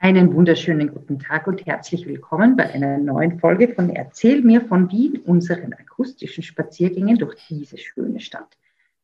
[0.00, 4.88] Einen wunderschönen guten Tag und herzlich willkommen bei einer neuen Folge von Erzähl mir von
[4.92, 8.56] Wien, unseren akustischen Spaziergängen durch diese schöne Stadt.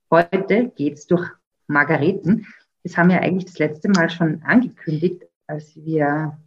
[0.08, 1.28] Heute geht es durch
[1.66, 2.46] Margareten.
[2.84, 6.38] Das haben wir eigentlich das letzte Mal schon angekündigt, als wir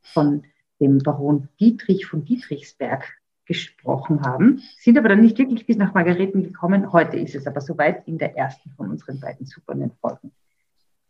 [0.00, 0.44] von
[0.80, 6.44] dem Baron Dietrich von Dietrichsberg gesprochen haben, sind aber dann nicht wirklich bis nach Margareten
[6.44, 6.92] gekommen.
[6.92, 10.30] Heute ist es aber soweit in der ersten von unseren beiden super Folgen.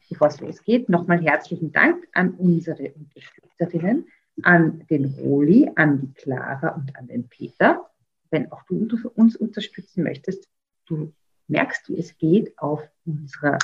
[0.09, 4.07] Bevor es losgeht, nochmal herzlichen Dank an unsere Unterstützerinnen,
[4.43, 7.91] an den Roli, an die Clara und an den Peter.
[8.31, 10.49] Wenn auch du uns unterstützen möchtest,
[10.87, 11.13] du
[11.49, 13.59] merkst, wie es geht auf unserer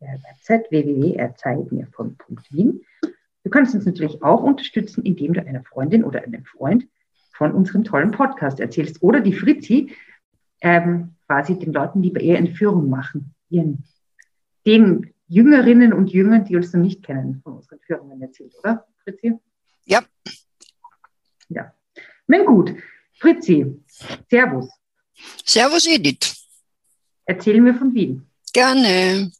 [0.00, 2.82] Website www.erzeigmirvon.wien.
[3.44, 6.86] Du kannst uns natürlich auch unterstützen, indem du einer Freundin oder einem Freund
[7.32, 9.94] von unserem tollen Podcast erzählst oder die Fritzi
[10.60, 13.84] ähm, quasi den Leuten lieber eher in Führung machen, ihren,
[14.66, 19.34] den Jüngerinnen und Jüngern, die uns noch nicht kennen, von unseren Führungen erzählt, oder, Fritzi?
[19.84, 20.02] Ja.
[21.48, 21.72] Ja.
[22.26, 22.74] Na gut.
[23.18, 23.80] Fritzi,
[24.30, 24.68] Servus.
[25.44, 26.34] Servus, Edith.
[27.24, 28.26] Erzähl mir von Wien.
[28.52, 29.32] Gerne.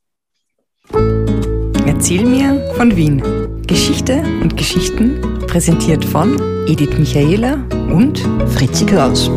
[1.87, 3.23] Erzähl mir von Wien.
[3.67, 7.55] Geschichte und Geschichten präsentiert von Edith Michaela
[7.93, 8.19] und
[8.55, 9.29] Fritzi Kraus.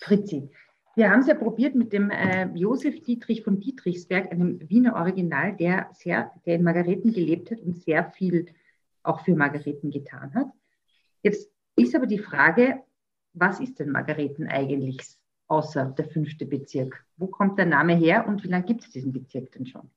[0.00, 0.50] Fritzi,
[0.96, 5.56] wir haben es ja probiert mit dem äh, Josef Dietrich von Dietrichsberg, einem Wiener Original,
[5.56, 8.46] der, sehr, der in Margareten gelebt hat und sehr viel
[9.02, 10.48] auch für Margareten getan hat.
[11.22, 12.82] Jetzt ist aber die Frage,
[13.32, 15.00] was ist denn Margareten eigentlich
[15.48, 17.04] außer der fünfte Bezirk?
[17.16, 19.90] Wo kommt der Name her und wie lange gibt es diesen Bezirk denn schon?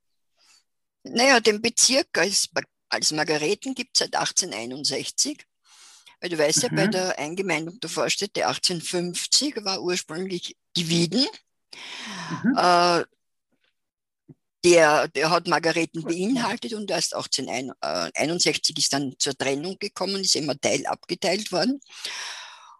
[1.03, 2.49] Naja, den Bezirk als,
[2.89, 5.45] als Margareten gibt es seit 1861.
[6.19, 6.63] Weil du weißt mhm.
[6.63, 6.91] ja, bei mhm.
[6.91, 11.25] der Eingemeindung der Vorstädte 1850 war ursprünglich die Wieden.
[12.43, 12.57] Mhm.
[12.57, 13.03] Äh,
[14.63, 20.59] der, der hat Margareten beinhaltet und erst 1861 ist dann zur Trennung gekommen, ist immer
[20.59, 21.79] Teil abgeteilt worden.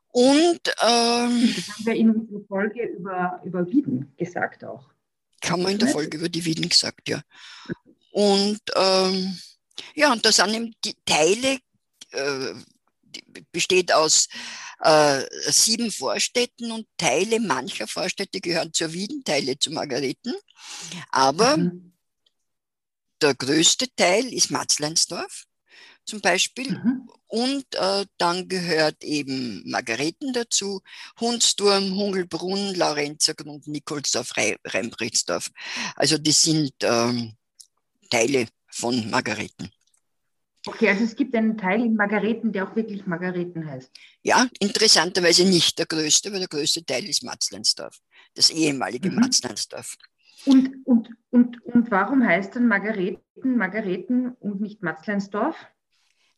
[0.10, 4.90] Und ähm, das haben wir in unserer Folge über, über Wieden gesagt auch.
[5.46, 7.22] Haben wir in der Folge über die Wieden gesagt, ja.
[8.12, 9.38] Und ähm,
[9.94, 11.60] ja, und da sind eben die Teile,
[12.12, 12.54] äh,
[13.52, 14.28] besteht aus
[14.82, 20.34] äh, sieben Vorstädten und Teile mancher Vorstädte gehören zur Wien, Teile zu Margareten.
[21.10, 21.94] Aber mhm.
[23.22, 25.46] der größte Teil ist Matzleinsdorf
[26.08, 26.72] zum Beispiel.
[26.72, 27.10] Mhm.
[27.28, 30.82] Und äh, dann gehört eben Margareten dazu,
[31.20, 35.52] Hundsturm, Hungelbrunn, Laurenzergrund, Nikolsdorf, Rembritzdorf.
[35.96, 37.36] Also die sind ähm,
[38.10, 39.70] Teile von Margareten.
[40.68, 43.92] Okay, also es gibt einen Teil in Margareten, der auch wirklich Margareten heißt.
[44.24, 47.98] Ja, interessanterweise nicht der größte, weil der größte Teil ist Matzleinsdorf,
[48.34, 49.20] das ehemalige mhm.
[49.20, 49.96] Matzleinsdorf.
[50.46, 55.56] Und, und, und, und warum heißt dann Margareten Margareten und nicht Matzleinsdorf?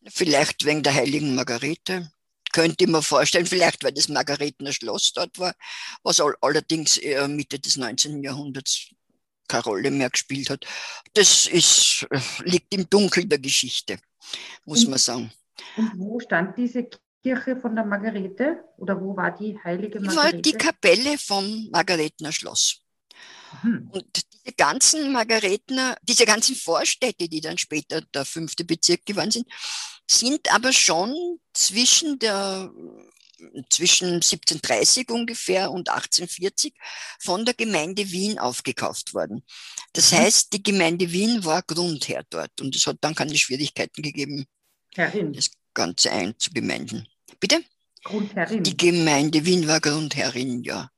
[0.08, 2.12] Vielleicht wegen der heiligen Margarete.
[2.52, 5.54] Könnte ich mir vorstellen, vielleicht weil das Margaretener Schloss dort war,
[6.02, 8.24] was allerdings Mitte des 19.
[8.24, 8.90] Jahrhunderts
[9.50, 10.66] keine Rolle mehr gespielt hat.
[11.14, 12.08] Das ist,
[12.44, 14.00] liegt im Dunkel der Geschichte,
[14.66, 15.32] muss man sagen.
[15.76, 16.88] Und wo stand diese
[17.22, 18.64] Kirche von der Margarete?
[18.78, 20.36] Oder wo war die heilige Margarete?
[20.36, 22.82] War die Kapelle vom Margaretener Schloss.
[23.64, 23.90] Mhm.
[23.92, 29.48] Und diese ganzen Margaretener, diese ganzen Vorstädte, die dann später der fünfte Bezirk geworden sind,
[30.10, 31.14] sind aber schon
[31.54, 32.72] zwischen der
[33.70, 36.74] zwischen 1730 ungefähr und 1840
[37.20, 39.44] von der Gemeinde Wien aufgekauft worden.
[39.94, 40.18] Das mhm.
[40.18, 44.46] heißt, die Gemeinde Wien war Grundherr dort und es hat dann keine Schwierigkeiten gegeben,
[44.96, 45.34] Herrin.
[45.34, 47.08] das Ganze einzugemeinden.
[47.40, 47.64] Bitte?
[48.04, 48.64] Grundherrin.
[48.64, 50.90] Die Gemeinde Wien war Grundherrin, ja.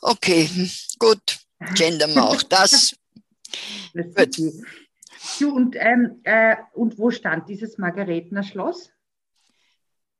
[0.00, 0.48] Okay,
[0.98, 1.38] gut.
[1.74, 2.96] Gendern wir auch das.
[3.94, 4.38] das gut.
[5.52, 8.90] und, ähm, äh, und wo stand dieses Margaretener Schloss?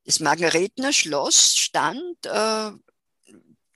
[0.06, 2.70] Das Margaretener Schloss stand äh,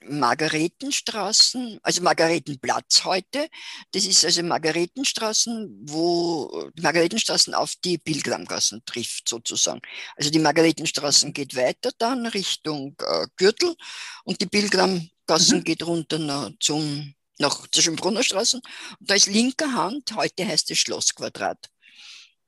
[0.07, 3.49] Margaretenstraßen, also Margaretenplatz heute.
[3.91, 9.81] Das ist also Margaretenstraßen, wo die Margaretenstraßen auf die Pilgramgassen trifft, sozusagen.
[10.15, 13.75] Also die Margaretenstraßen geht weiter dann Richtung äh, Gürtel
[14.23, 15.63] und die Pilgramgassen mhm.
[15.65, 18.61] geht runter nach, zum, nach zur Schönbrunner Straßen.
[19.01, 21.69] Und da ist linker Hand, heute heißt es Schlossquadrat.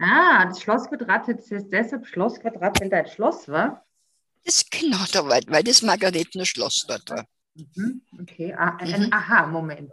[0.03, 3.85] Ah, das Schlossquadrat heißt deshalb Schlossquadrat, weil da ein Schloss war?
[4.43, 7.25] Das ist genau da, weil, weil das Margaretener Schloss dort war.
[7.55, 9.13] Mhm, okay, ah, ein mhm.
[9.13, 9.91] Aha-Moment.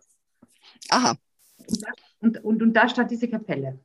[0.89, 1.17] Aha.
[2.19, 3.79] Und, und, und da stand diese Kapelle.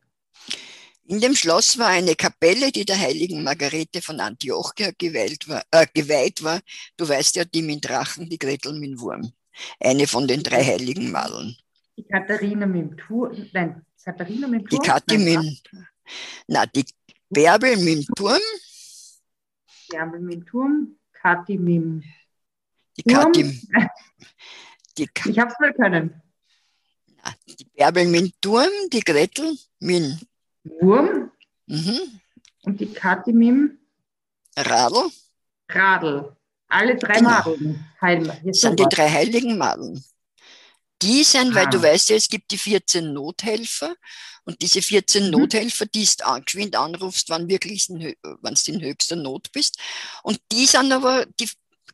[1.08, 5.86] In dem Schloss war eine Kapelle, die der heiligen Margarete von Antiochia geweiht war, äh,
[5.94, 6.60] geweiht war.
[6.98, 9.32] Du weißt ja, die mit Drachen, die Gretel mit Wurm.
[9.80, 11.56] Eine von den drei heiligen Madeln.
[11.96, 13.48] Die Katharina mit dem Turm.
[13.54, 14.82] Nein, Katharina mit dem Turm.
[14.82, 15.64] Die Kathi mit.
[16.48, 16.86] Na, die
[17.30, 18.42] Bärbel mit dem Turm.
[19.90, 21.00] Bärbel mit dem Turm.
[21.14, 22.04] Kathi mit dem
[22.98, 23.62] Die Kathi.
[24.98, 26.22] Die Ka ich hab's mal können.
[27.18, 30.20] Na, die Bärbel mit dem Turm, die Gretel mit dem
[30.82, 31.32] Wurm.
[31.68, 32.22] Mhm.
[32.64, 33.80] Und die Kathi mit dem
[34.58, 35.10] Radl.
[35.70, 36.36] Radl.
[36.68, 37.30] Alle drei genau.
[37.30, 37.86] Madeln.
[38.02, 40.04] Heil, das sind die drei heiligen Madeln.
[41.02, 41.56] Die sind, ah.
[41.56, 43.96] weil du weißt ja, es gibt die 14 Nothelfer
[44.46, 45.32] und diese 14 mhm.
[45.32, 49.80] Nothelfer, die du geschwind anrufst, wann wirklich wann du in höchster Not bist.
[50.24, 51.50] Und die sind aber, die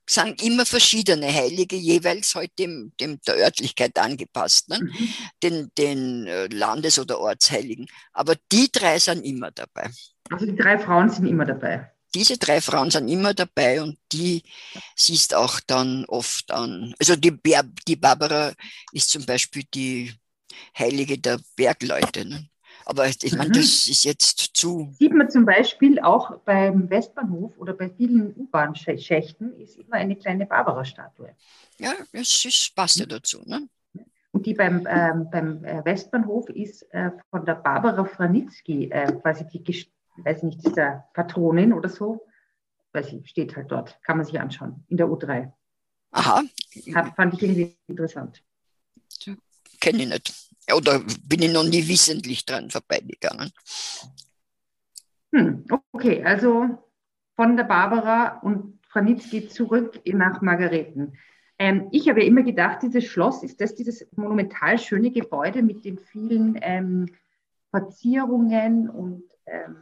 [0.10, 4.80] sind immer verschiedene Heilige, jeweils halt dem, dem der Örtlichkeit angepasst, ne?
[4.82, 5.14] Mhm.
[5.44, 7.88] den, den äh, Landes- oder Ortsheiligen.
[8.14, 9.90] Aber die drei sind immer dabei.
[10.30, 14.44] Also die drei Frauen sind immer dabei diese drei Frauen sind immer dabei und die
[14.96, 16.94] siehst auch dann oft an.
[17.00, 18.54] Also die, Ber die Barbara
[18.92, 20.14] ist zum Beispiel die
[20.78, 22.28] Heilige der Bergleute.
[22.28, 22.50] Ne?
[22.86, 23.54] Aber ich meine, mhm.
[23.54, 24.94] das ist jetzt zu.
[25.00, 30.46] Sieht man zum Beispiel auch beim Westbahnhof oder bei vielen U-Bahn-Schächten ist immer eine kleine
[30.46, 31.36] Barbara-Statue.
[31.80, 33.42] Ja, es ist, passt ja dazu.
[33.46, 33.68] Ne?
[34.32, 39.46] Und die beim, ähm, beim äh, Westbahnhof ist äh, von der Barbara Franitzky äh, quasi
[39.48, 39.64] die
[40.18, 42.26] weiß nicht, ist der Patronin oder so.
[42.94, 44.00] Weiß ich, steht halt dort.
[44.04, 44.84] Kann man sich anschauen.
[44.90, 45.52] In der U3.
[46.12, 46.44] Aha.
[46.94, 48.44] Hat, fand ich irgendwie interessant.
[49.80, 50.34] Kenne ich nicht.
[50.76, 53.52] Oder bin ich noch nie wissentlich dran vorbeigegangen.
[55.34, 56.78] Hm, okay, also
[57.36, 61.18] von der Barbara und Franitzky zurück nach Margareten.
[61.58, 65.86] Ähm, ich habe ja immer gedacht, dieses Schloss ist das dieses monumental schöne Gebäude mit
[65.86, 67.08] den vielen ähm,
[67.70, 69.78] Verzierungen und ähm,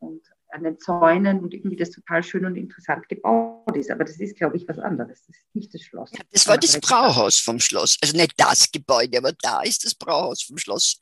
[0.00, 3.90] und an den Zäunen und irgendwie das total schön und interessant gebaut ist.
[3.90, 5.20] Aber das ist, glaube ich, was anderes.
[5.26, 6.10] Das ist nicht das Schloss.
[6.12, 7.96] Ja, das war das Brauhaus vom Schloss.
[8.02, 10.98] Also nicht das Gebäude, aber da ist das Brauhaus vom Schloss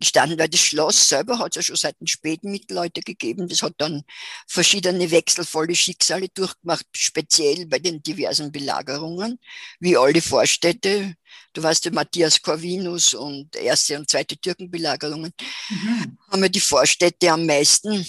[0.00, 3.48] gestanden, weil das Schloss selber hat es ja schon seit dem späten Mittelalter gegeben.
[3.48, 4.02] Das hat dann
[4.46, 9.38] verschiedene wechselvolle Schicksale durchgemacht, speziell bei den diversen Belagerungen,
[9.78, 11.14] wie alle Vorstädte.
[11.52, 15.32] Du weißt ja, Matthias Corvinus und erste und zweite Türkenbelagerungen
[15.68, 16.18] mhm.
[16.30, 18.06] haben ja die Vorstädte am meisten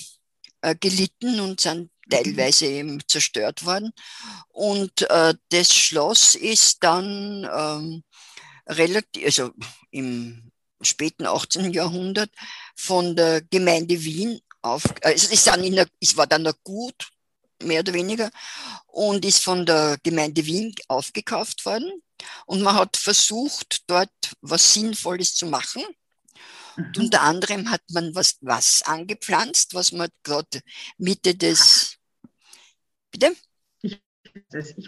[0.67, 2.09] äh, gelitten und sind mhm.
[2.09, 3.91] teilweise eben zerstört worden.
[4.49, 8.03] Und äh, das Schloss ist dann ähm,
[8.67, 9.51] relativ, also
[9.91, 11.73] im späten 18.
[11.73, 12.29] Jahrhundert
[12.75, 17.09] von der Gemeinde Wien auf, also es, dann in der, es war dann ein Gut,
[17.63, 18.29] mehr oder weniger,
[18.87, 21.91] und ist von der Gemeinde Wien aufgekauft worden.
[22.45, 24.09] Und man hat versucht, dort
[24.41, 25.83] was Sinnvolles zu machen.
[26.77, 26.94] Mhm.
[26.97, 30.62] Unter anderem hat man was, was angepflanzt, was man gerade
[30.97, 31.97] Mitte des.
[33.12, 33.33] Bitte?
[33.81, 34.01] Ich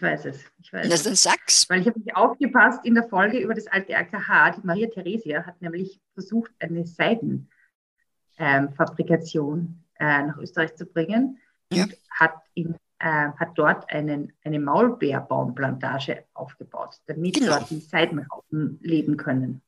[0.02, 0.90] weiß es, ich weiß es.
[0.90, 1.70] Das dann sag's.
[1.70, 4.52] Weil ich habe nicht aufgepasst in der Folge über das alte AKH.
[4.52, 11.40] Die Maria Theresia hat nämlich versucht, eine Seidenfabrikation ähm, äh, nach Österreich zu bringen
[11.72, 11.84] ja.
[11.84, 17.58] und hat, in, äh, hat dort einen, eine Maulbeerbaumplantage aufgebaut, damit genau.
[17.58, 19.62] dort die Seidenraupen leben können.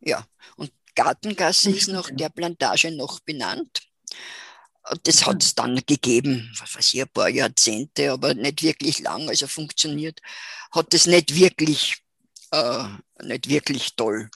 [0.00, 0.24] Ja,
[0.56, 3.82] und Gartengasse ist nach der Plantage noch benannt.
[5.04, 9.28] Das hat es dann gegeben, was weiß ich, ein paar Jahrzehnte, aber nicht wirklich lang,
[9.28, 10.20] also funktioniert,
[10.72, 12.02] hat es nicht wirklich,
[12.50, 12.84] äh,
[13.22, 14.28] nicht wirklich toll.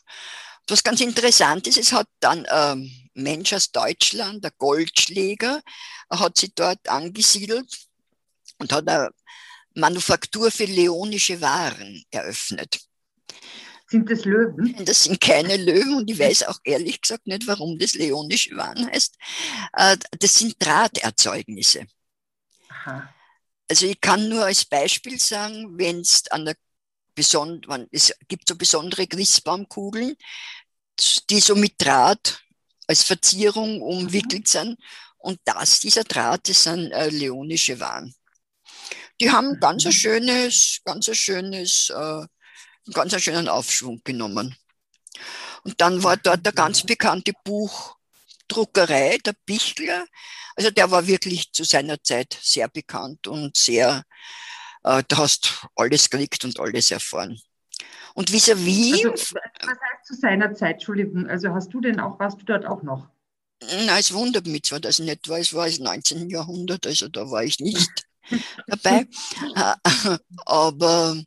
[0.68, 5.62] Was ganz interessant ist, es hat dann ein ähm, Mensch aus Deutschland, der Goldschläger,
[6.10, 7.88] hat sich dort angesiedelt
[8.58, 9.10] und hat eine
[9.74, 12.78] Manufaktur für leonische Waren eröffnet.
[13.92, 14.74] Sind das Löwen?
[14.86, 18.90] Das sind keine Löwen und ich weiß auch ehrlich gesagt nicht, warum das leonische Waren
[18.90, 19.18] heißt.
[19.74, 21.84] Äh, das sind Drahterzeugnisse.
[22.70, 23.12] Aha.
[23.68, 26.56] Also ich kann nur als Beispiel sagen, wenn es an der
[27.14, 30.16] besonderen, es gibt so besondere Christbaumkugeln,
[31.28, 32.42] die so mit Draht
[32.86, 34.78] als Verzierung umwickelt sind.
[35.18, 38.14] Und das, dieser Draht, das sind äh, leonische Waren.
[39.20, 42.24] Die haben ganz ein schönes, ganz ein schönes äh,
[42.86, 44.56] einen ganz schönen Aufschwung genommen.
[45.64, 50.06] Und dann war dort der ganz bekannte Buchdruckerei, der Bichler.
[50.56, 54.04] Also der war wirklich zu seiner Zeit sehr bekannt und sehr,
[54.84, 57.38] äh, da hast alles gekriegt und alles erfahren.
[58.14, 59.04] Und vis-à-vis.
[59.04, 60.74] -vis, also, was heißt zu seiner Zeit?
[60.74, 63.08] Entschuldigung, also hast du denn auch, warst du dort auch noch?
[63.60, 66.28] Nein, es wundert mich zwar, dass ich nicht weiß, es war das 19.
[66.28, 68.06] Jahrhundert, also da war ich nicht
[68.66, 69.06] dabei.
[70.44, 71.22] Aber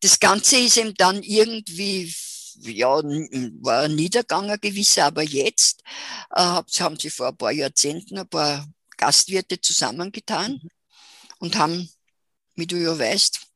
[0.00, 2.14] das Ganze ist eben dann irgendwie,
[2.60, 5.82] ja, war ein Niedergang ein gewisser, aber jetzt
[6.30, 10.60] äh, haben sie vor ein paar Jahrzehnten ein paar Gastwirte zusammengetan
[11.38, 11.88] und haben,
[12.54, 13.46] wie du ja weißt,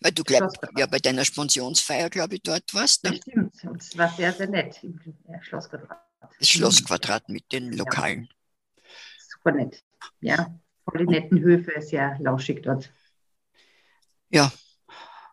[0.00, 3.04] Weil du glaubst, ja, bei deiner Spensionsfeier, glaube ich, dort warst.
[3.04, 3.10] Ne?
[3.10, 3.54] Das stimmt.
[3.80, 4.98] Es war sehr, sehr nett im
[5.40, 5.98] Schlossquadrat.
[6.38, 8.28] Das Schlossquadrat mit den Lokalen.
[8.28, 8.82] Ja.
[9.28, 9.84] Super nett.
[10.20, 12.90] Ja, voll die netten Höfe, sehr lauschig dort.
[14.30, 14.52] Ja.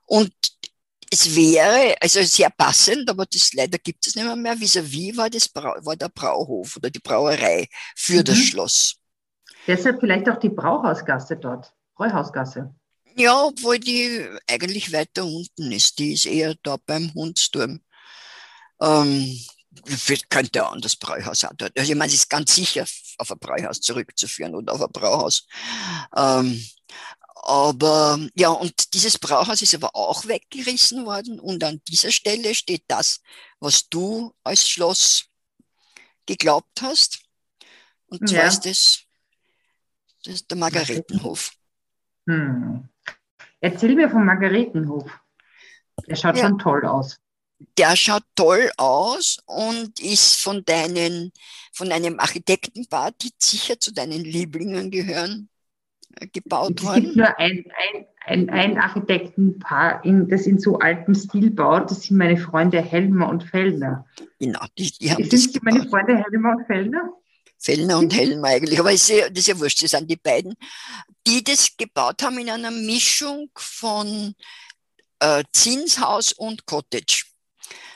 [0.10, 0.34] Und
[1.12, 4.60] es wäre, also sehr passend, aber das leider gibt es nicht mehr mehr.
[4.60, 8.24] Vis-à-vis war, das war der Brauhof oder die Brauerei für mhm.
[8.24, 8.96] das Schloss.
[9.68, 12.74] Deshalb vielleicht auch die Brauhausgasse dort, Bräuhausgasse.
[13.16, 16.00] Ja, obwohl die eigentlich weiter unten ist.
[16.00, 17.82] Die ist eher da beim Hundsturm.
[18.82, 19.39] Ähm,
[20.30, 21.78] könnte auch das Bräuhaus auch dort.
[21.78, 22.86] Also ich meine, es ist ganz sicher
[23.18, 25.48] auf ein Bräuhaus zurückzuführen oder auf ein Brauhaus.
[26.16, 26.63] Ähm,
[27.50, 32.84] aber ja, und dieses Brauhaus ist aber auch weggerissen worden und an dieser Stelle steht
[32.88, 33.22] das,
[33.60, 35.25] was du als Schloss
[36.27, 37.22] geglaubt hast.
[38.06, 38.48] Und zwar ja.
[38.48, 39.00] ist das,
[40.24, 41.51] das ist der Margaretenhof.
[42.27, 42.88] Hm.
[43.60, 45.12] Erzähl mir vom Margaretenhof.
[46.08, 46.44] Der schaut ja.
[46.48, 47.18] schon toll aus.
[47.79, 51.32] Der schaut toll aus und ist von deinen,
[51.74, 55.50] von einem Architektenpaar, die sicher zu deinen Lieblingen gehören,
[56.34, 56.98] gebaut worden.
[56.98, 61.89] Es gibt nur ein, ein, ein, ein Architektenpaar, in, das in so altem Stil baut.
[61.89, 64.06] Das sind meine Freunde Helmer und Fellner.
[64.39, 65.63] Genau, die, die haben sind das gebaut.
[65.63, 67.10] meine Freunde Helmer und Fellner?
[67.58, 70.56] Fellner und Helmer eigentlich, aber ist ja, das ist ja wurscht, das sind die beiden,
[71.28, 74.34] die das gebaut haben in einer Mischung von
[75.20, 77.25] äh, Zinshaus und Cottage.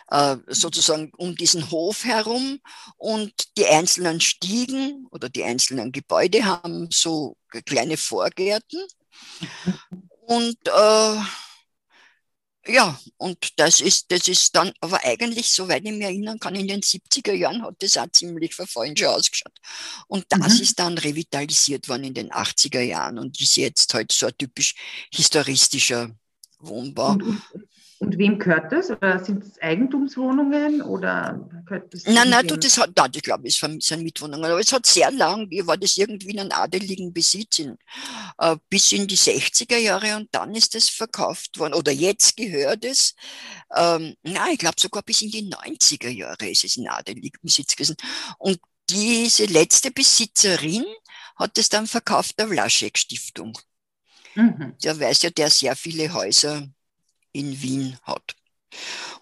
[0.09, 2.59] Äh, sozusagen um diesen Hof herum
[2.97, 8.79] und die einzelnen Stiegen oder die einzelnen Gebäude haben so kleine Vorgärten.
[10.25, 11.19] Und äh,
[12.65, 16.67] ja, und das ist, das ist dann, aber eigentlich, soweit ich mich erinnern kann, in
[16.67, 19.53] den 70er Jahren hat das auch ziemlich verfallen schon ausgeschaut.
[20.07, 20.61] Und das mhm.
[20.61, 24.75] ist dann revitalisiert worden in den 80er Jahren und ist jetzt halt so ein typisch
[25.11, 26.15] historistischer
[26.59, 27.11] Wohnbau.
[27.11, 27.67] Und, und
[28.17, 28.91] wem gehört das?
[28.91, 32.05] Oder sind es Eigentumswohnungen oder gehört das?
[32.05, 34.45] Nein, nein, du, das hat, nein, ich glaube, es sind Mietwohnungen.
[34.45, 37.77] Aber es hat sehr lang, war das irgendwie in einem adeligen Besitz in,
[38.37, 41.73] äh, bis in die 60er Jahre und dann ist es verkauft worden.
[41.73, 43.15] Oder jetzt gehört es.
[43.75, 47.75] Ähm, nein, ich glaube sogar bis in die 90er Jahre ist es in adeligen Besitz
[47.75, 47.95] gewesen.
[48.37, 50.85] Und diese letzte Besitzerin
[51.35, 53.57] hat es dann verkauft der Vlaschek Stiftung.
[54.35, 54.75] Mhm.
[54.83, 56.67] Der weiß ja, der sehr viele Häuser
[57.33, 58.35] in Wien hat.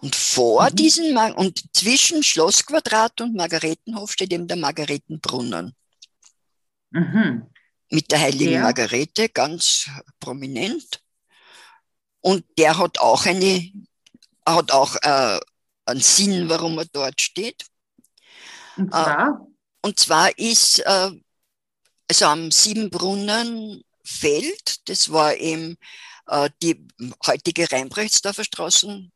[0.00, 0.76] Und vor mhm.
[0.76, 5.74] diesen, und zwischen Schlossquadrat und Margaretenhof steht eben der Margaretenbrunnen.
[6.90, 7.46] Mhm.
[7.90, 8.62] Mit der heiligen ja.
[8.62, 11.02] Margarete ganz prominent.
[12.20, 13.70] Und der hat auch eine,
[14.46, 15.38] hat auch äh,
[15.84, 17.66] einen Sinn, warum er dort steht.
[18.76, 19.28] Und zwar?
[19.28, 19.32] Äh,
[19.84, 21.10] und zwar ist äh,
[22.08, 25.76] also am Siebenbrunnenfeld, das war eben äh,
[26.62, 26.86] die
[27.26, 29.12] heutige Reinbrechtsdorfer Straßen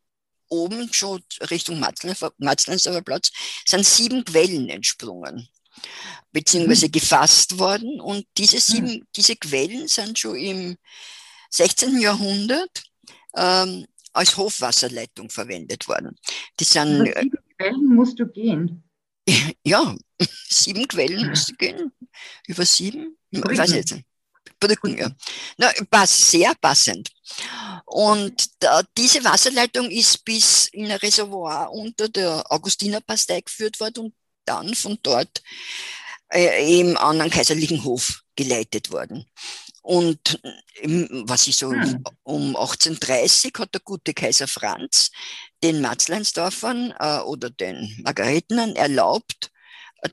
[0.49, 3.33] oben schon Richtung Matzleinsdorfer Platz
[3.65, 5.49] sind sieben Quellen entsprungen
[6.33, 6.93] beziehungsweise mhm.
[6.93, 9.07] gefasst worden und diese sieben, mhm.
[9.15, 10.77] diese Quellen sind schon im
[11.51, 12.01] 16.
[12.01, 12.83] Jahrhundert
[13.35, 16.17] ähm, als Hofwasserleitung verwendet worden.
[16.59, 18.83] Die sind, Über sieben Quellen musst du gehen.
[19.67, 19.97] Ja,
[20.49, 21.93] sieben Quellen musst du gehen.
[22.47, 23.19] Über sieben?
[23.31, 24.06] Ich weiß jetzt nicht.
[24.61, 25.15] Brücken.
[25.57, 27.11] Na, pass, sehr passend.
[27.85, 34.15] Und da, diese Wasserleitung ist bis in ein Reservoir unter der Augustinerpastei geführt worden und
[34.45, 35.43] dann von dort
[36.33, 39.27] äh, eben an einen kaiserlichen Hof geleitet worden.
[39.83, 40.41] Und
[41.25, 42.03] was ich so hm.
[42.25, 45.13] um 1830 hat der gute Kaiser Franz
[45.63, 49.53] den Matzleinsdorfern äh, oder den Margaretenern erlaubt,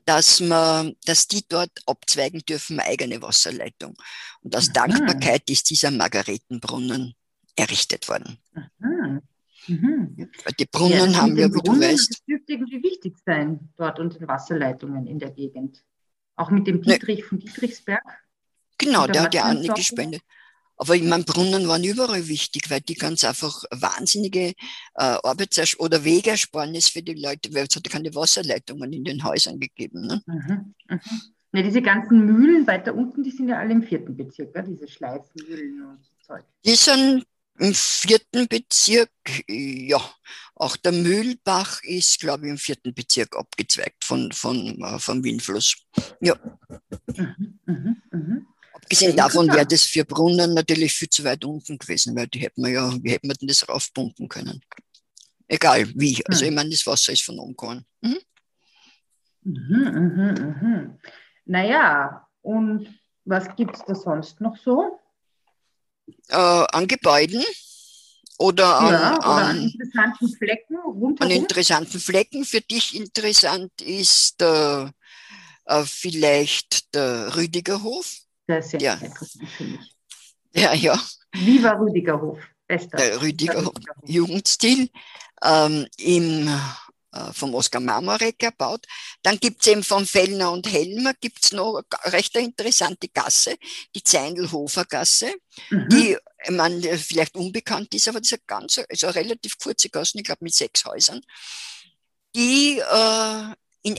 [0.04, 3.94] dass, man, dass die dort abzweigen dürfen, eigene Wasserleitung.
[4.42, 4.86] Und aus Aha.
[4.86, 7.14] Dankbarkeit ist dieser Margaretenbrunnen
[7.56, 8.38] errichtet worden.
[8.54, 9.20] Aha.
[9.66, 10.30] Mhm.
[10.58, 12.10] Die Brunnen ja, haben ja, wie Brunnen, du weißt.
[12.10, 15.82] Das dürfte irgendwie wichtig sein, dort und den Wasserleitungen in der Gegend.
[16.36, 17.24] Auch mit dem Dietrich ne.
[17.24, 18.02] von Dietrichsberg.
[18.78, 20.22] Genau, der hat ja auch nicht gespendet.
[20.76, 24.54] Aber ich meine, Brunnen waren überall wichtig, weil die ganz einfach wahnsinnige äh,
[24.94, 30.06] Arbeits- oder Wegersparnis für die Leute, weil es hat keine Wasserleitungen in den Häusern gegeben.
[30.06, 30.22] Ne?
[30.26, 31.00] Mhm, mhm.
[31.52, 34.62] Ja, diese ganzen Mühlen weiter unten, die sind ja alle im vierten Bezirk, ja?
[34.62, 36.44] diese Schleifmühlen und so Zeug.
[36.64, 37.24] Die sind
[37.58, 39.10] im vierten Bezirk,
[39.48, 40.00] ja.
[40.56, 45.76] Auch der Mühlbach ist, glaube ich, im vierten Bezirk abgezweigt von, von, äh, vom Wienfluss.
[46.20, 46.34] Ja.
[47.16, 47.96] Mhm, mh, mh.
[48.94, 52.62] Abgesehen davon wäre das für Brunnen natürlich viel zu weit unten gewesen, weil die hätten
[52.62, 54.60] wir ja, wie hätten wir denn das raufpumpen können?
[55.48, 56.24] Egal wie.
[56.26, 56.48] Also hm.
[56.48, 57.84] ich meine, das Wasser ist von oben gekommen.
[58.00, 58.18] Mhm.
[59.42, 60.98] Mhm, mhm, mhm.
[61.44, 62.88] Naja, und
[63.24, 65.00] was gibt es da sonst noch so?
[66.28, 67.42] Äh, an Gebäuden.
[68.38, 71.32] Oder an, ja, oder an an, interessanten Flecken an rundherum.
[71.32, 72.44] interessanten Flecken.
[72.44, 74.84] Für dich interessant ist äh,
[75.64, 78.23] äh, vielleicht der Rüdigerhof.
[78.46, 78.94] Das ist sehr ja.
[78.94, 79.94] interessant für mich.
[80.54, 81.00] Ja, ja,
[81.32, 82.38] Viva Rüdigerhof.
[82.66, 82.96] Bester.
[82.96, 83.74] der Rüdigerhof.
[83.74, 84.08] Rüdigerhof.
[84.08, 84.88] Jugendstil
[85.42, 86.48] ähm, im,
[87.12, 88.86] äh, vom Oskar Marmorek erbaut.
[89.22, 93.56] Dann gibt es eben von Fellner und Helmer gibt's noch eine recht eine interessante Gasse,
[93.94, 95.34] die Zeindelhofer Gasse,
[95.70, 95.88] Mhm.
[95.90, 99.88] die ich meine, vielleicht unbekannt ist, aber das ist eine ganz, also eine relativ kurze
[99.88, 101.20] Gasse, ich glaube mit sechs Häusern,
[102.36, 103.98] die äh, in,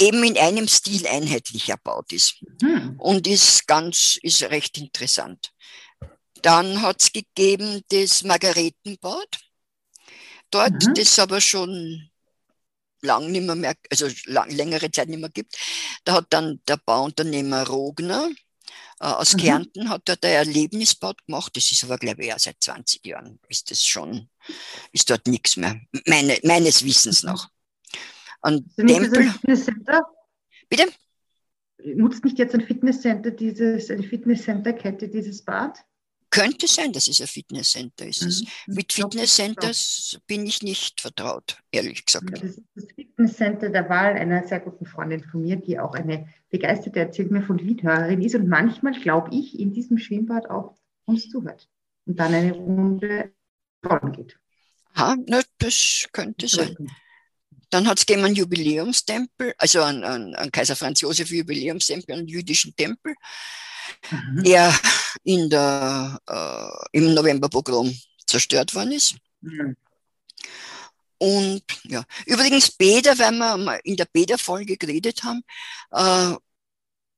[0.00, 2.94] eben in einem Stil einheitlich erbaut ist Mhm.
[2.98, 5.50] und ist ganz, ist recht interessant.
[6.42, 9.38] Dann hat es gegeben das Margaretenbad.
[10.50, 10.94] Dort, Mhm.
[10.94, 12.10] das aber schon
[13.02, 15.56] lang nicht mehr, mehr also lang, längere Zeit nicht mehr gibt.
[16.04, 18.30] Da hat dann der Bauunternehmer Rogner
[19.00, 19.38] äh, aus Mhm.
[19.38, 21.56] Kärnten hat dort ein Erlebnisbad gemacht.
[21.56, 24.28] Das ist aber, glaube ich, ja seit 20 Jahren ist das schon,
[24.92, 25.80] ist dort nichts mehr.
[26.06, 27.30] Meine, meines Wissens Mhm.
[27.30, 27.48] noch.
[28.44, 30.02] Nicht das Tempel, ein Fitnesscenter?
[30.68, 30.84] bitte?
[31.94, 35.78] Nutzt nicht jetzt ein Fitnesscenter dieses, eine Fitnesscenter-Kette dieses Bad?
[36.30, 38.22] Könnte sein, dass es ein Fitnesscenter ist.
[38.22, 38.74] Es- Mhm.
[38.74, 42.30] Mit Fitnesscenters bin ich nicht vertraut, ehrlich gesagt.
[42.32, 46.28] Das ist das Fitnesscenter der Wahl einer sehr guten Freundin von mir, die auch eine
[46.50, 50.76] begeisterte Erzählt mir von Liedhörerin ist und manchmal, glaube ich, in diesem Schwimmbad auch
[51.06, 51.68] uns zuhört
[52.06, 53.32] und dann eine Runde
[53.80, 54.38] bauen geht.
[54.96, 56.76] Ha, na, das könnte sein.
[57.70, 62.74] Dann hat es einen Jubiläumstempel, also einen, einen, einen Kaiser Franz Josef Jubiläumstempel, einen jüdischen
[62.74, 63.14] Tempel,
[64.10, 64.44] Mhm.
[64.44, 64.74] der
[65.24, 67.92] in der, äh, im Novemberpogrom
[68.26, 69.16] zerstört worden ist.
[69.40, 69.76] Mhm.
[71.18, 75.42] Und ja, übrigens Bäder, weil wir mal in der Bäderfolge geredet haben,
[75.90, 76.36] äh,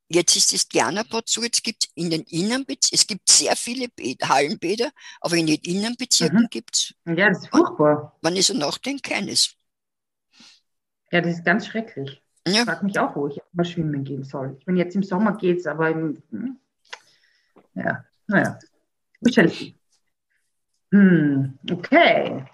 [0.09, 3.88] jetzt ist das Dianabad so, jetzt gibt es in den Innenbezirken, es gibt sehr viele
[3.88, 4.90] Bäder, Hallenbäder,
[5.21, 6.50] aber in den Innenbezirken Mhm.
[6.50, 8.16] gibt es, Ja, das ist furchtbar.
[8.23, 9.50] wenn ich so nachdenke, keines.
[11.11, 12.23] Ja, das ist ganz schrecklich.
[12.47, 14.57] Ich Ja, frage mich auch, wo ich mal schwimmen gehen soll.
[14.59, 16.58] Ich meine, jetzt im Sommer geht's, aber im, hm,
[17.75, 18.58] ja, naja.
[20.93, 22.45] Hm, okay.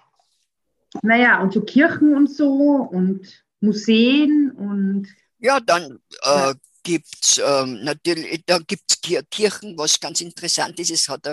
[1.01, 5.07] Naja, und so Kirchen und so und Museen und
[5.39, 6.53] ja dann äh,
[6.83, 11.27] gibt es ähm, natürlich, da gibt es Kirchen, was ganz interessant ist, es hat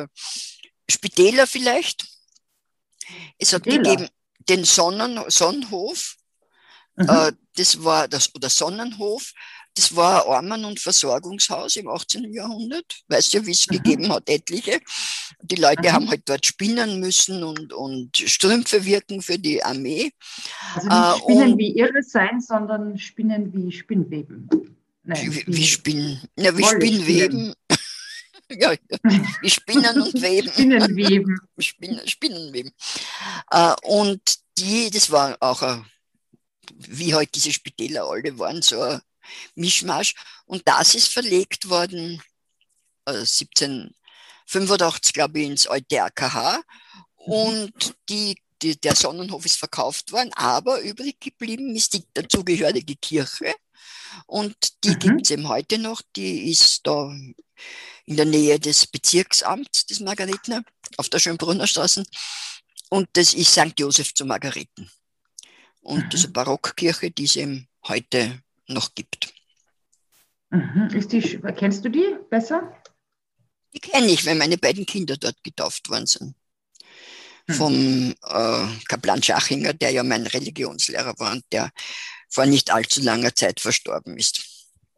[0.88, 2.07] Spitäler vielleicht.
[3.38, 3.83] Es hat Spitäler?
[3.83, 4.09] gegeben
[4.48, 6.16] den Sonnen, Sonnenhof,
[6.96, 7.09] Mhm.
[7.09, 9.33] Äh, das war das, oder Sonnenhof,
[9.76, 12.33] das war ein Armen- und Versorgungshaus im 18.
[12.33, 12.85] Jahrhundert.
[13.09, 13.72] Weißt du, wie es Mhm.
[13.74, 14.80] gegeben hat, etliche.
[15.42, 15.92] Die Leute Mhm.
[15.92, 20.12] haben halt dort spinnen müssen und, und Strümpfe wirken für die Armee.
[20.74, 24.48] also nicht äh, Spinnen und- wie irre sein, sondern Spinnen wie Spinnweben.
[25.07, 27.52] Nein, Wie, wie Spinnen, na, wie Spinnweben.
[28.50, 28.78] ja, ja,
[29.42, 30.48] wie Spinnen und Weben.
[30.50, 31.38] Spinnenweben.
[31.59, 32.72] Spinnen, Spinnenweben.
[33.50, 34.20] Äh, und
[34.57, 35.85] die, das war auch ein,
[36.77, 39.00] wie halt diese Spitäler alle waren, so ein
[39.55, 40.14] Mischmasch.
[40.46, 42.22] Und das ist verlegt worden
[43.07, 43.24] äh,
[44.46, 46.62] 1785, glaube ich, ins alte AKH.
[47.16, 53.55] Und die, die, der Sonnenhof ist verkauft worden, aber übrig geblieben ist die dazugehörige Kirche.
[54.27, 54.98] Und die Mhm.
[54.98, 56.03] gibt es eben heute noch.
[56.16, 57.12] Die ist da
[58.07, 60.62] in der Nähe des Bezirksamts des Margaretner
[60.98, 62.05] auf der Schönbrunner Straße.
[62.90, 63.79] Und das ist St.
[63.79, 64.90] Josef zu Margareten.
[65.85, 69.33] Und ist eine Barockkirche, die es eben heute noch gibt.
[70.51, 70.88] Mhm.
[70.94, 71.20] Ist die,
[71.57, 72.75] kennst du die besser?
[73.75, 76.35] Die kenne ich, weil meine beiden Kinder dort getauft worden sind.
[77.47, 77.55] Hm.
[77.55, 81.70] Vom äh, Kaplan Schachinger, der ja mein Religionslehrer war und der
[82.31, 84.42] vor nicht allzu langer Zeit verstorben ist.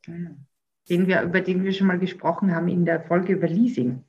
[0.07, 4.05] Den wir, über den wir schon mal gesprochen haben in der Folge über Leasing.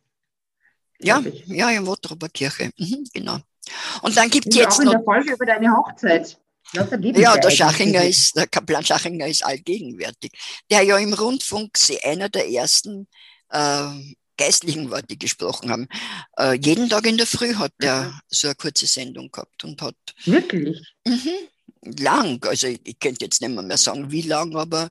[0.99, 2.71] Ja, ja, in Wottroper Kirche.
[2.77, 3.39] Mhm, genau.
[4.03, 6.39] Und dann gibt es Und auch jetzt in noch der Folge über deine Hochzeit.
[6.73, 7.51] Ja, der.
[7.51, 10.31] Schachinger ist, der Kaplan Schachinger ist allgegenwärtig.
[10.69, 13.07] Der ja im Rundfunk sie einer der ersten
[13.49, 13.89] äh,
[14.37, 15.87] Geistlichen war, die gesprochen haben.
[16.37, 18.19] Äh, jeden Tag in der Früh hat der Mhm.
[18.29, 20.79] so eine kurze Sendung gehabt und hat Wirklich?
[21.05, 21.31] mhm,
[21.97, 24.89] lang, also ich, ich könnte jetzt nicht mehr, mehr sagen, wie lang, aber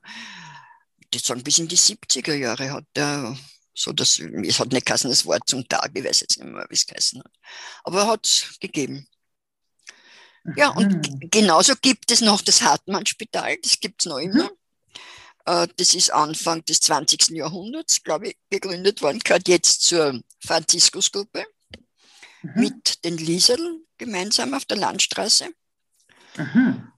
[1.13, 3.37] ich sagen, bis in die 70er Jahre hat er
[3.73, 6.65] so das, es hat nicht geheißen, das Wort zum Tag, ich weiß jetzt nicht mehr,
[6.69, 7.31] wie es geheißen hat.
[7.83, 9.07] Aber er hat es gegeben.
[10.55, 11.29] Ja, und Mhm.
[11.29, 14.49] genauso gibt es noch das Hartmann-Spital, das gibt es noch immer.
[15.45, 17.35] Äh, Das ist Anfang des 20.
[17.35, 21.45] Jahrhunderts, glaube ich, gegründet worden, gehört jetzt zur Franziskusgruppe
[22.43, 22.51] Mhm.
[22.55, 25.49] mit den Lieseln gemeinsam auf der Landstraße.
[26.37, 26.91] Mhm.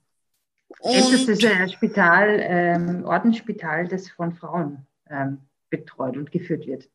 [0.79, 6.89] Und Ältestes äh, Spital, ähm, Ordensspital, das von Frauen ähm, betreut und geführt wird.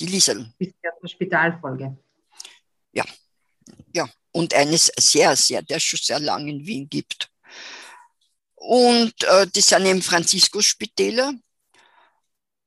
[0.00, 1.96] die Lieseln, Bis zur Spitalfolge.
[2.92, 3.04] ja,
[4.34, 7.30] und eines sehr, sehr, der schon sehr lange in Wien gibt.
[8.56, 11.34] Und äh, das sind eben Franziskus-Spitäler.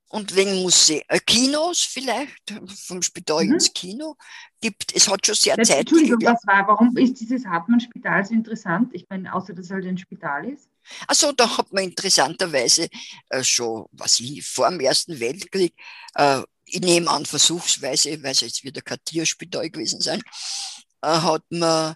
[0.09, 2.53] Und wegen Muse äh, Kinos vielleicht,
[2.85, 3.53] vom Spital mhm.
[3.55, 4.15] ins Kino,
[4.61, 5.79] gibt es hat schon sehr Zeit.
[5.79, 8.91] Entschuldigung, was war, warum ist dieses Hartmann-Spital so interessant?
[8.93, 10.69] Ich meine, außer dass es halt ein Spital ist.
[11.07, 12.87] Also da hat man interessanterweise
[13.29, 15.73] äh, schon, was ich vor dem Ersten Weltkrieg,
[16.15, 20.21] äh, ich nehme an, versuchsweise, weil es jetzt wieder kein Tierspital gewesen sein,
[21.01, 21.95] hat man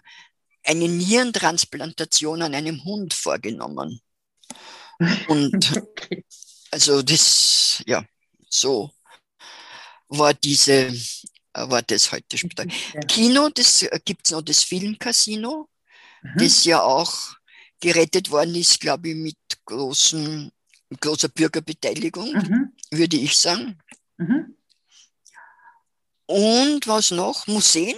[0.64, 4.00] eine Nierentransplantation an einem Hund vorgenommen.
[5.28, 6.24] Und okay.
[6.70, 8.04] also das, ja,
[8.48, 8.92] so
[10.08, 10.92] war diese, äh,
[11.54, 12.68] war das heute Spital.
[12.92, 13.00] Ja.
[13.00, 15.68] Kino, das äh, gibt es noch das Filmcasino,
[16.22, 16.38] mhm.
[16.38, 17.34] das ja auch
[17.80, 20.52] gerettet worden ist, glaube ich, mit großen,
[21.00, 22.72] großer Bürgerbeteiligung, mhm.
[22.90, 23.78] würde ich sagen.
[24.18, 24.56] Mhm.
[26.26, 27.46] Und was noch?
[27.46, 27.96] Museen?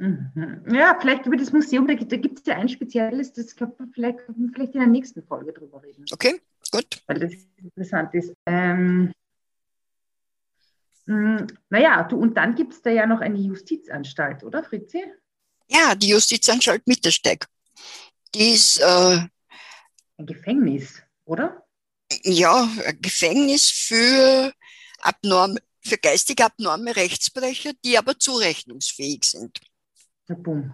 [0.00, 0.64] Mhm.
[0.72, 4.20] Ja, vielleicht über das Museum, da, gibt es ja ein spezielles, das glaube ich, vielleicht,
[4.54, 6.06] vielleicht in der nächsten Folge drüber reden.
[6.10, 7.02] Okay, gut.
[7.06, 8.32] Weil das interessant ist.
[8.46, 9.12] Ähm,
[11.04, 15.04] mh, naja, du, und dann gibt es da ja noch eine Justizanstalt, oder Fritzi?
[15.68, 17.46] Ja, die Justizanstalt Mittersteig.
[18.34, 19.18] Die ist äh,
[20.16, 21.66] ein Gefängnis, oder?
[22.22, 24.54] Ja, ein Gefängnis für
[25.00, 29.60] abnorm, für geistig abnorme Rechtsbrecher, die aber zurechnungsfähig sind.
[30.30, 30.72] Ja, boom.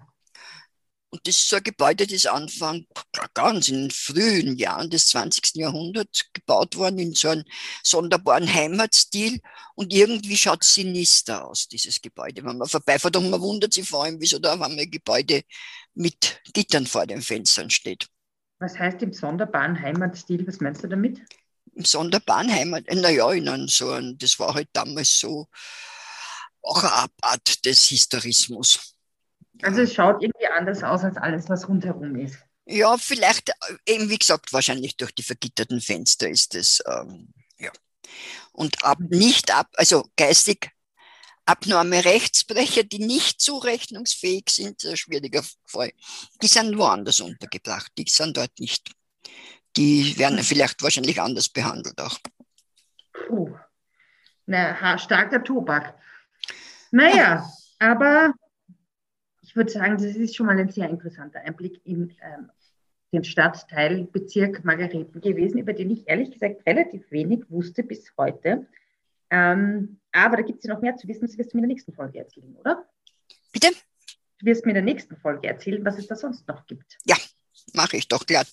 [1.09, 2.85] Und das ist so ein Gebäude, das Anfang
[3.33, 5.55] ganz in den frühen Jahren des 20.
[5.55, 7.45] Jahrhunderts gebaut worden, in so einem
[7.83, 9.41] sonderbaren Heimatstil.
[9.75, 12.45] Und irgendwie schaut es sinister aus, dieses Gebäude.
[12.45, 15.43] Wenn man vorbeifährt und man wundert sich vor allem, wieso da auf einmal ein Gebäude
[15.95, 18.07] mit Gittern vor den Fenstern steht.
[18.59, 20.47] Was heißt im sonderbaren Heimatstil?
[20.47, 21.23] Was meinst du damit?
[21.73, 25.47] Im sonderbaren Heimat, äh, naja, in einem so ein, das war halt damals so
[26.67, 28.96] auch eine Abart des Historismus.
[29.63, 32.39] Also es schaut irgendwie anders aus als alles, was rundherum ist.
[32.67, 33.55] Ja, vielleicht, äh,
[33.95, 37.71] eben wie gesagt, wahrscheinlich durch die vergitterten Fenster ist es, ähm, ja.
[38.53, 40.71] Und ab, nicht ab, also geistig
[41.47, 45.93] abnorme Rechtsbrecher, die nicht zurechnungsfähig sind, ein schwieriger Fall,
[46.43, 48.91] die sind woanders untergebracht, die sind dort nicht.
[49.77, 52.19] Die werden vielleicht wahrscheinlich anders behandelt auch.
[53.13, 53.57] Puh.
[54.47, 55.95] Na, starker Tobak.
[56.91, 58.46] Naja, aber ich
[59.57, 62.51] würde sagen, das ist schon mal ein sehr interessanter Einblick in ähm,
[63.13, 68.67] den Stadtteilbezirk Margareten gewesen, über den ich ehrlich gesagt relativ wenig wusste bis heute.
[69.31, 71.69] Ähm, aber da gibt es ja noch mehr zu wissen, das wirst du mir in
[71.69, 72.87] der nächsten Folge erzählen, oder?
[73.53, 73.69] Bitte?
[74.39, 76.99] Du wirst mir in der nächsten Folge erzählen, was es da sonst noch gibt.
[77.05, 77.17] Ja,
[77.73, 78.53] mache ich doch glatt.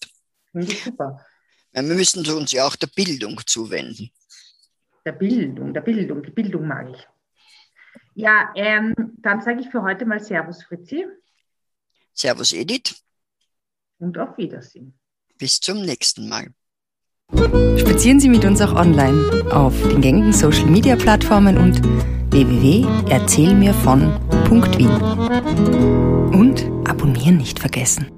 [0.52, 1.26] Finde ich super.
[1.72, 4.12] Wir müssen uns ja auch der Bildung zuwenden.
[5.06, 7.08] Der Bildung, der Bildung, die Bildung mag ich.
[8.15, 11.08] Ja, ähm, dann sage ich für heute mal Servus Fritzi.
[12.13, 13.02] Servus Edith.
[13.99, 14.93] Und auf Wiedersehen.
[15.38, 16.47] Bis zum nächsten Mal.
[17.78, 21.84] Spazieren Sie mit uns auch online auf den gängigen Social Media Plattformen und
[22.32, 24.89] www.erzählmirvon.wien.
[26.34, 28.12] Und abonnieren nicht vergessen.